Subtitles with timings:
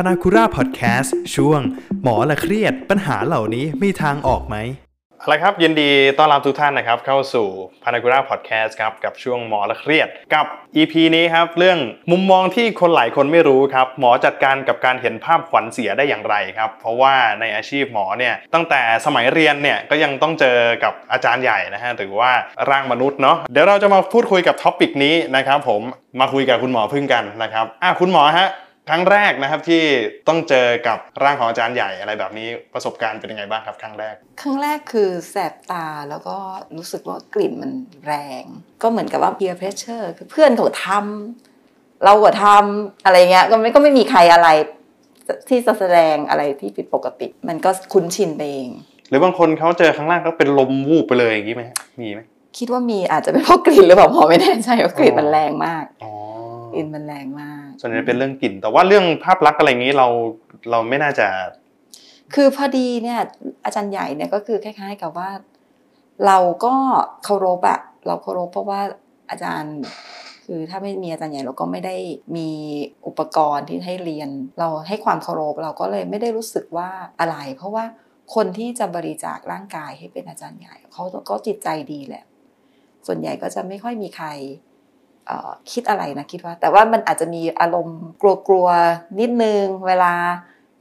[0.00, 1.60] พานากุระพอดแคสต์ช่วง
[2.02, 4.56] หมอละเครียดปัญหาเหล่านี้มีทางออกไหม
[5.22, 7.48] อะไรครับยินดีต้อนรับทุกท่านนะครับเข้าสู่
[7.82, 11.78] พานากุระพอดแคสต์ครับกับช่วงหมอละเครียดกับ EP นี้ครับเรื่อง
[12.10, 22.30] มุมมองที่คนหลายคนไม่รู้ครับหมอจัดการกับการเห็นภาพขวัญเสียได้อย่างไรครับเพราะว่าในอาชีพหมอเนี่ยตั้งแต่สมัยเรียนเนี่ยก็ยังต้องเจอกับอาจารย์ใหญ่นะฮะหรือว่า
[22.70, 25.82] ร่างมนุษย์เนาะเดี๋ยวเราจะมาพูดคุยกับ topic นี้นะครับผม
[26.20, 28.48] มาคุยกับคุณหมอพึ่งกันนะครับอะคุณหมอฮะ
[28.88, 29.82] ครั้งแรกนะครับที่
[30.28, 36.36] ต้องเจอกับร่างของอาจารย์ใหญ่อะไรแบบนี้ประสบการณ์เป็นยังไงบ้างครับครั้งแรก ครั้งแรกคือแสบตาแล้วก็
[36.76, 37.72] รู้สึกว่ากลิ่นมัน
[38.06, 38.44] แรง
[38.82, 44.48] ก็เหมือนกับว่า peer pressure คือเพื่อนเขาทำเราก็ทำอะไรเงี้ยก็ไม่ก็ไม่มีใครอะไร
[45.48, 48.70] ที่จะแสดงอะไรที่ผิดปกติ มันก็คุ้นชินไปเอง
[49.08, 52.20] หรือบางคนเขาเจอครั้งแรกก็เป็นลมวูบไปเลยอย่างนี้ไหมฮะมีไหม
[52.58, 56.12] คิดว่ามีอาจจะเป็นเพราะกลิ่นหรือเปล่าหมอไม่แน่ใจว่ากลิ่นมันแรงมากอ๋อ
[56.78, 60.08] กลิ่นมันแรงมาก ส่วนใหญ่เป็นเรื่องกลิ่น แต่ว่าเรื่องภาพลักษณ์อะไรอย่างนี้เรา
[60.70, 61.28] เราไม่น่าจะ
[62.34, 63.20] คือพอดีเนี่ย
[63.64, 65.30] อาจารย์ใหญ่เนี่ยก็คือคล้าย ๆ กับว่า
[66.26, 66.74] เราก็
[67.24, 68.80] เคารพอะเราเคารพเพราะว่า
[69.30, 69.76] อาจารย์
[70.46, 71.96] คือถ้าไม่มีอาจารย์ใหญ่เราก็ไม่ได้
[72.36, 72.48] มี
[73.06, 76.88] อุปกรณ์ที่ให้เรียน เราให้ความเคารพเราก็เลยไม่ได้รู้สึกว่า
[77.20, 77.84] อะไร เพราะว่า
[78.34, 82.24] คนที่จะบริจาคร่างกายให้เป็นอาจารย์ใหญ่เขาก็จิตใจดีแหละ
[83.06, 84.67] ส่วนใหญ่ก็จะไม่ค่อยมีใครเอ่อ
[85.72, 88.00] คิดอะไรนะคิดว่า แต่ว่ามันอาจจะมีอารมณ์
[88.48, 90.12] กลัวๆนิดนึง เวลา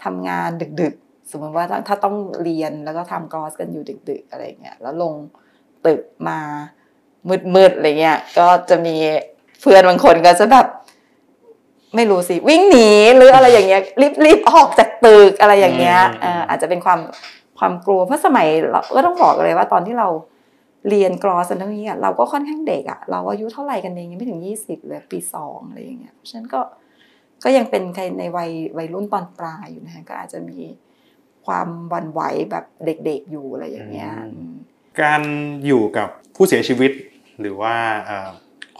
[0.04, 0.50] ทำงาน
[0.82, 5.14] ดึกๆ สมมติว่าถ้าถ้าต้องเรียนแล้วก็ทำกรอสกันอยู่ดึก ๆ อะไรเงี้ยแล้วลง
[5.86, 6.40] ตึกมา
[7.56, 8.96] มืดๆอะไรเงี้ยก็จะมี
[9.62, 10.68] เพื่อนบางคนก็จะแบบ
[11.96, 17.00] ไม่รู้สิวิ่งหนีหรืออะไรอย่างเงี้ยรีบรีบออกจากตึกอะไรอย่างเงี้ยเอ่ออาจจะเป็นความ
[17.60, 20.08] ความกลัวเพราะสมัยเราก็ต้องบอกเลยว่าตอนที่เรา
[20.90, 26.62] เรียนกรอสอะไรนี้อะเราก็ค่อนข้างเด็กอะเราอายุเท่าไหร่กันเองยังไม่ถึงยี่สิบเลยปีสองอะไรอย่างเงี้ยเพราะฉะนั้นก็
[27.44, 30.60] ก็ยังเป็นใครในวัยวัยรุ่นตอนปลายอยู่นะฮะก็อาจจะมี
[31.46, 34.54] ความหวันไหวแบบเด็กๆอยู่อะไรอย่างเงี้ยอืม
[35.02, 35.22] การ
[35.68, 36.92] อยู่กับผู้เสียชีวิต
[37.42, 37.76] หรือว่า
[38.06, 38.30] เอ่อ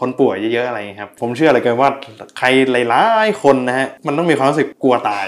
[0.00, 1.88] คนป่วยเยอะๆอะไรอย่างเงี้ยครับ ผมเชื่อเลยเกินว่า
[2.38, 2.46] ใคร
[2.88, 5.26] หลายๆคนนะฮะมันต้องมีความรู้สึกกลัวตาย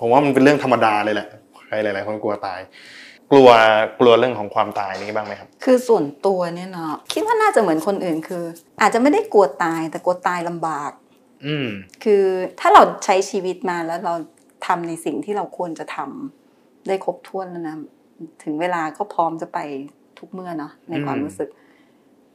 [0.00, 1.28] ผมว่ามันเป็นเรื่องธรรมดาเลยแหละ
[1.66, 2.60] ใครหลาย ๆ คนกลัวตาย
[3.32, 3.50] กลัว
[4.00, 8.44] กลัวเรื่องของความตายนี่บ้างไหมครับ คือส่วนตัวเนี่ยเนาะคิดว่าน่าจะเหมือนคนอื่นคือ
[8.80, 10.92] อาจจะไม่ได้กลัวตายแต่กลัวตายลำบาก
[11.46, 11.68] อืม
[12.04, 12.24] คือ
[12.60, 14.14] ถ้าเราใช้ชีวิตมาแล้วเรา
[14.66, 17.76] ทำในสิ่งที่เราควรจะทำได้ครบถ้วนแล้วนะ
[18.42, 19.58] ถึงเวลาก็พร้อมจะไป
[20.18, 21.48] ทุกเมื่อเนาะในความอืมรู้สึก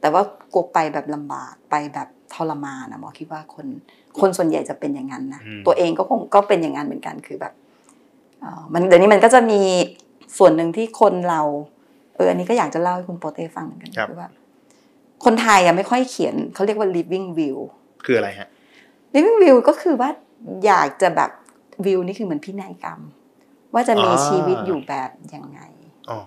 [0.00, 0.22] แต่ว่า
[0.52, 3.66] กลัวไปแบบลำบากไปแบบทรมานนะหมอคิดว่าคน
[4.20, 7.52] คนส่วนใหญ่จะเป็นอย่างนั้นนะตัวเองก็คงก็เป็นอย่างนั้นเหมือนกันคือแบบ
[8.40, 9.60] เอ่อมันเดี๋ยวนี้มันก็จะมี
[10.36, 11.42] ส่วนหนึ่งที่คนเรา
[12.16, 14.30] เอออันนี้ก็อยากจะเล่าให้คุณโปเต้ฟังเหมือนกันคือว่า
[15.24, 17.62] คนไทยอะไม่ค่อยเขียนเขาเรียกว่า living will
[18.04, 18.48] คืออะไรฮะ
[19.14, 20.10] living will ก็คือว่า
[20.66, 21.30] อยากจะแบบ
[21.84, 23.00] วิวนี่คือเหมือนพินัยกรรม
[23.74, 25.60] ว่าจะมีอ่าชีวิตอยู่แบบยังไง
[26.10, 26.18] อ๋อ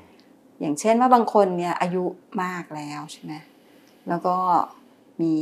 [0.60, 2.04] อย่างเช่นว่าบางคนเนี่ยอายุ
[2.44, 3.34] มากแล้วใช่ไหม
[4.10, 4.36] แล้วก็
[5.22, 5.34] มี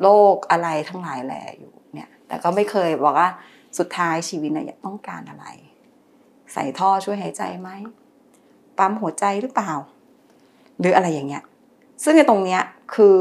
[0.00, 3.30] โรคอะไรทั้งหลายแหล่อยู่เนี่ย แต่ก็ไม่เคยบอกว่า
[3.78, 5.46] สุดท้ายชีวิตเนี่ยต้องการอะไร
[6.52, 7.70] ใส่ท่อช่วยหายใจไหม
[8.78, 9.72] ปั๊มหัวใจหรือเปล่า
[10.80, 11.42] หรืออะไรอย่างเงี้ย
[12.02, 12.62] ซึ่งในตรงเนี้ย
[12.94, 13.16] คือ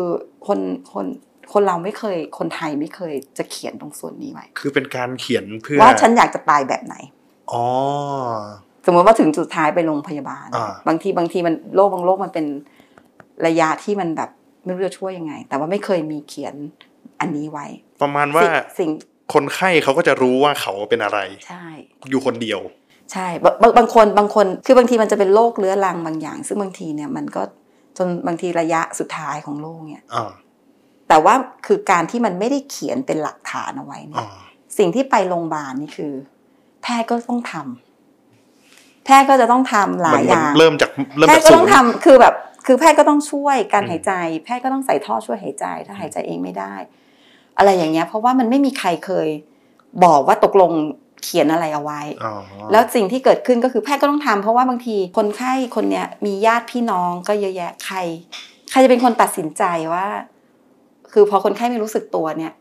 [0.48, 0.60] คน
[0.94, 1.06] คน
[1.54, 6.96] คนเราไม่เคยคนไทยไม่เคยจะเขียนตรงส่วนนี้ไว้คือเป็นการเขียนเพื่อว่าฉันอยากจะตายแบบไหน
[7.52, 7.66] อ๋อ
[8.86, 12.46] สมมติว่าถึงจุดท้ายไปโรงพยาบาลอ่าบางทีบางทีมันโรคบางโรคมันเป็น
[13.48, 14.30] ระยะที่มันแบบ
[14.64, 16.56] ไม่รู้จะช่วยยังไง แต่ว่าไม่เคยมีเขียน
[17.22, 17.66] อันนี้ไว้
[18.02, 18.90] ประมาณว่าสิ่งสิ่ง
[19.34, 21.66] คนไข้เขาก็จะรู้ว่าเขาเป็นอะไร ใช่
[22.10, 22.60] อยู่คนเดียว
[23.14, 27.42] ใช่บางบางบางคนบางคนคือบางทีมันจะเป็นโรคเรื้อรังบางอย่าง ซึ่งบางทีเนี่ยมันก็
[27.98, 30.32] จนบางทีระยะสุดท้ายของโรคเนี่ยอ่า
[31.08, 34.32] แต่ว่าคือการที่มันไม่ได้เขียนเป็นหลักฐานเอาไว้เนี่อ่าย
[34.78, 36.14] สิ่งที่ไปโรงพยาบาลนี่คือ
[36.84, 42.34] แพทย์ก็ต้องทำแพทย์ก็จะต้องทำหลายมันอย่างเริ่มจากเริ่มแพจาทกย์ก็ศูต้อนงย์ทำคือแบบ
[42.66, 44.12] คือแพทย์ก็ต้องช่วยการอืมหายใจ
[44.44, 46.74] แพทย์ก็ต้องใส่ท่อช่วยหายใจ ถ้าหายใจเองไม่ได้
[47.58, 49.28] อะไรอย่างเงี้ย เพราะว่ามันไม่มีใครเคย
[50.06, 50.72] บอกว่าตกลง
[51.24, 52.34] เขียนอะไรเอาไว้อ๋อ
[52.72, 57.98] แล้วสิ่งที่เกิดขึ้นก็คือแพทย์ก็ต้องทำเพราะว่าบางทีคนไข้คนเนี้ยมีญาติพี่น้องก็เยอะแยะใคร
[58.72, 59.64] ใครจะเป็นคนตัดสินใจ
[59.94, 60.06] ว่า
[61.14, 62.54] คือพอคนไข้ไม่รู้สึกตัวเนี่ย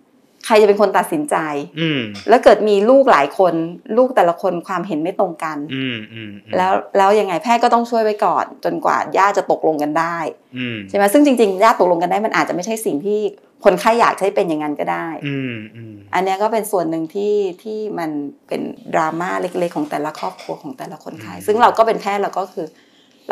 [0.46, 1.37] ใครจะเป็นคนตัดสินใจ
[1.81, 3.55] อืมแล้วเกิดมีลูกหลายคน
[3.96, 10.19] ลูกแต่ละคนความเห็นไม่ตรงกัน อืมอืมอืมแล้วแล้วยังไงแพทย์ก็ต้องช่วยไว้ก่อน จนกว่าญาติจะตกลงกันได้
[10.56, 13.20] อืมใช่ไหมซึ่งจริงๆญาติตกลงกันได้มันอาจจะไม่ใช่สิ่งที่
[13.64, 18.10] คนไข้อยากให้เป็นอย่างนั้นก็ได้อืมอืมอันเนี้ยก็เป็นส่วนหนึ่งที่ที่มัน
[18.49, 18.62] เป็น
[18.94, 22.66] ดราม่าเล็กๆของแต่ละครอบครัวของแต่ละคนไข้ซึ่งเราก็เป็นแพทย์เราก็คือ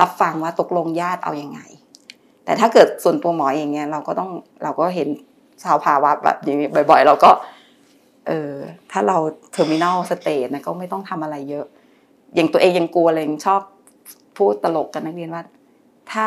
[0.00, 1.60] รับฟังว่าตกลงญาติเอาอย่างไง
[2.44, 4.30] แต่ถ้าเกิดส่วนตัวหมออย่างเงี้ยเราก็ต้อง
[4.62, 5.08] เราก็เห็น
[5.64, 7.30] สาวภาวะแบบอย่างนี้บ่อย ๆ เราก็
[8.28, 8.52] เออ
[8.92, 9.16] ถ้าเรา
[9.52, 11.66] terminal state นะก็ไม่ต้องทำอะไรเยอะ
[12.34, 13.60] อย่างตัวเองยังกลัวเลยยังชอบ
[14.36, 15.42] พูดตลกกับนักเรียนว่า
[16.12, 16.26] ถ้า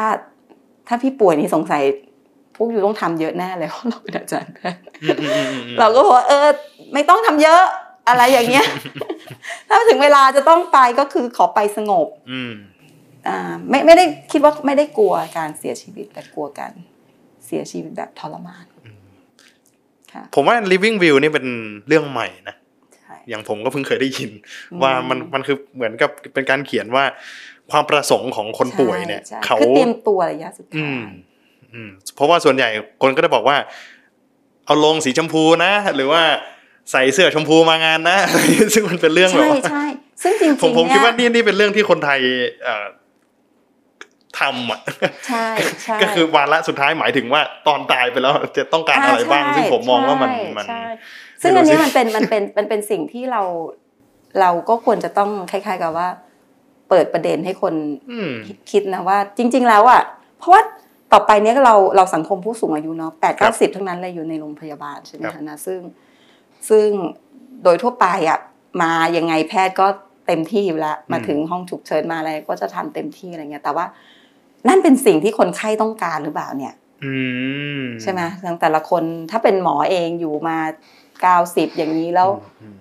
[0.88, 1.84] ถ้าพี่ป่วยนี่สงสัย
[2.60, 6.48] พวก you ต้องทำเยอะแน่เลยเพราะเราเป็นอาจารย์แพทย์อืมอืมอืมอืมเราก็บอกว่าเออ
[6.94, 7.62] ไม่ต้องทำเยอะ
[8.08, 8.68] อะไรอย่างเงี้ย
[9.70, 12.54] ถ้าถึงเวลาจะต้องไปก็คือขอไปสงบอืม
[13.28, 16.72] อ่าไม่ไม่ได้คิดว่าไม่ได้กลัวการเสียชีวิตแต่กลัวการ
[17.46, 18.66] เสียชีวิตแบบทรมาน
[20.14, 21.48] ค่ะผมว่า living view นี่เป็น
[21.88, 22.56] เรื่องใหม่นะ
[22.96, 24.32] ใช่อย่างผมก็เพิ่งเคยได้ยิน
[24.72, 27.04] อืมว่ามันมันคือเหมือนกับเป็นการเขียนว่า
[27.72, 31.06] ความประสงค์ของคนป่วยเนี่ยใช่เขาคือเตรียมตัวระยะสุดอืท้ายมอืม
[32.16, 32.70] เพราะว่าส่วนใหญ่
[33.02, 33.58] คนก็จะบอกว่า
[34.66, 36.22] เอาลงสีชมพูนะ หรือว่า
[36.92, 38.18] ใส่เสื้อชมพูมางานนะ
[38.74, 39.86] ซึ่งมันเป็นเรื่องแบบใช่ว่าใช่
[40.24, 42.20] ซึ่งจริงๆผมผมคิดว่าเนี่ยนี่นี่เป็นเรื่องที่คนไทย
[42.64, 42.86] เอ่อ
[44.40, 44.80] ทำอะ
[45.28, 45.48] ใช่
[45.84, 50.84] ใช่ก็คือวาระสุดท้ายหมายถึงว่าตอนตายไปแล้วจะต้องการอะไรบ้างใช่ซึ่งผมมองว่ามันใช่มันใช่
[51.42, 53.42] ซึ่งอันไม่รู้นี้สิมันเป็นมันเป็นมันเป็นสิ่งที่เรา
[54.40, 56.08] เราก็ควรจะต้องคล้าย ๆ กับว่า
[56.90, 57.74] เปิดประเด็นให้คน
[58.12, 58.32] อืม
[58.72, 60.02] คิดนะว่า จริง ๆ แล้วอะ
[60.38, 60.62] เพราะว่า
[61.14, 65.80] ต่อไปเนี้ยเราเราสังคมผู้สูงอายุเนาะแปดครัเก้าบสิบทั้งนั้นเลยอยู่ในโรงพยาบาลใช่ไหมครัคะบนะซึ่ง
[66.70, 66.88] ซึ่ง
[67.64, 68.40] โดยทั่วไปอะ
[68.82, 69.88] มายังไงแพทย์ก็
[70.28, 73.86] เต็มที่อยู่แล้วมาถึงห้องฉุกเฉินมาอะไรก็จะทำเต็มที่อะไรเงี้ย แต่ว่า
[74.68, 76.74] นั่นเป็นสิ่งที่คนไข้ต้องการหรือเปล่าเนี่ย
[77.06, 77.14] อื
[77.82, 80.58] มใช่ไหมทั้งแต่ละคนถ้าเป็นหมอเองอยู่มา
[81.22, 82.30] เก้าสิบอย่างนี้แล้ว
[82.62, 82.76] อืม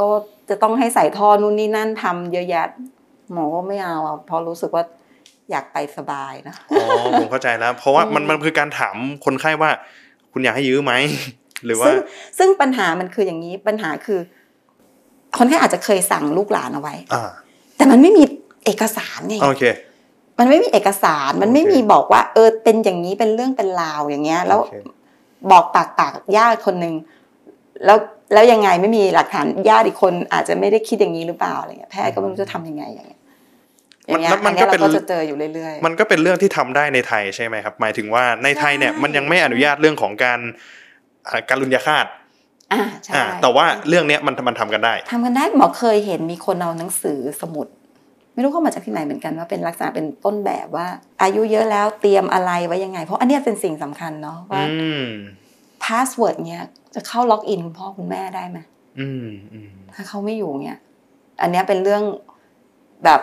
[0.00, 0.08] ก็
[0.48, 2.68] จะต้องให้ใส่ท่อนู่นนี่นั่นทำเยอะแยะ
[3.32, 4.84] หมอก็ไม่เอาอะเพราะรู้สึกว่า
[5.50, 6.86] อยากไปสบายนะอ๋อ
[7.18, 9.70] ผมเข้าใจแล้ว เพราะว่ามันอืมมันคือการถามคนไข้ว่า
[10.32, 10.92] คุณอยากให้ยื้อไหม
[11.64, 11.96] หรือว่าซึ่ง
[12.38, 14.20] ซึ่งปัญหามันคืออย่างนี้ปัญหาคือ
[15.38, 17.30] คนไข้อาจจะเคยสั่งลูกหลานเอาไว้อ่า
[17.76, 18.24] แต่มันไม่มี
[18.64, 19.64] เอกสารไงโอเค
[20.38, 24.76] มันไม่มีเอกสารมันไม่โอเคมีบอกว่า เออเป็นอย่างนี้เป็นเรื่องเป็นราวอย่างเงี้ย แล้วโอเค
[25.50, 26.94] บอกปากปากญาติคนหนึ่ง
[27.84, 27.98] แล้ว
[28.32, 33.23] แล้วยังไงไม่มีหลักฐานญาติอีกคนอาจจะไม่ได้คิดอย่างนี้หรือเปล่าอะไรเงี้ยแพทย์ก็ไม่รู้จะทำยังไงอย่างเงี้ยอย่างเงี้ย
[34.12, 40.40] มันมัอันนเนี้ยก็เป็นเราก็จะเจออยู่เรื่อยๆมันก็เป็นเรื่องที่ทำได้ในไทยใช่ไหมครับ หมายถึงว่าในไทยเนี่ยใช่มันยังไม่อนุญาตเรื่องของการ
[41.28, 42.06] อ่าการลุนยาฆาต
[42.72, 47.66] อ่าใช่อ่าแต่ว่าเรื่องเนี้ยมันมันทำกันได้ทำกันได้หมอเคยเห็นมีคนเอาหนังสือสมุด
[48.34, 50.86] ไม่รู้เข้ามาจากที่ไหนเหมือนกันว่าเป็นลักษณะเป็นต้นแบบว่า
[51.22, 55.08] อายุเยอะแล้วเตรียมอะไรไว้ยังไง เพราะอันเนี้ยเป็นสิ่งสำคัญเนาะว่าอืม
[55.84, 56.62] password เนี้ย
[56.94, 58.58] จะเข้า login คุณพ่อคุณแม่ได้ไหม
[59.00, 60.78] อืมอืมถ้าเขาไม่อยู่เนี่ย
[61.42, 62.02] อันเนี้ยเป็นเรื่อง
[63.04, 63.20] แบบ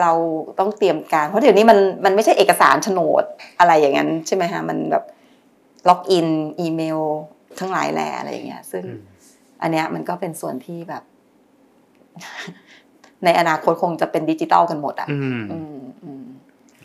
[0.00, 0.12] เรา
[0.58, 3.24] ต้องเตรียมการ เพราะเดี๋ยวนี้มันมันไม่ใช่เอกสารโฉนด
[3.60, 5.04] อะไรอย่างนั้นใช่ไหมฮะมันแบบ
[5.88, 6.28] ล็อกอิน
[6.60, 7.00] อีเมล
[7.58, 9.00] ทั้งหลายแหล่อะไรอย่างเงี้ย ซึ่งอืม
[9.62, 11.02] อันเนี้ยมันก็เป็นส่วนที่แบบ
[13.24, 16.24] ในอนาคตคงจะเป็นดิจิตอลกันหมดอะอืมอืมอืม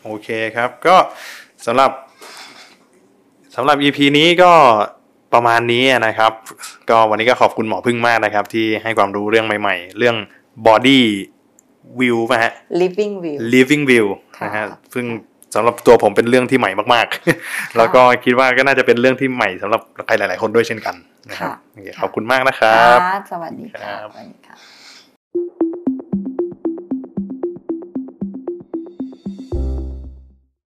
[0.04, 0.96] โอเคครับ ก็
[1.66, 1.90] สำหรับ
[3.56, 4.52] สำหรับ EP นี้ก็
[5.34, 6.32] ประมาณนี้นะครับ
[6.90, 10.16] ก็วันนี้ก็ขอบคุณหมอพึ่งมากนะครับ ที่ให้ความรู้เรื่องใหม่ ๆ เรื่อง
[11.96, 12.52] body view ป่ะฮะ
[12.82, 14.06] living view living view
[14.38, 15.06] ค่ะนะฮะซึ่ง
[15.54, 20.94] สำหรับตัวผมเป็นเรื่องที่ใหม่มากๆ แล้วก็คิดว่าก็น่าจะเป็นเรื่องที่ใหม่สำหรับใครหลาย ๆ คนด้วยเช่นกัน
[21.28, 24.56] นะครับค่ะโอเคค่ะขอบคุณมากนะคครัรับบสวัสดีครัค่ะบสวัสดีค่ะ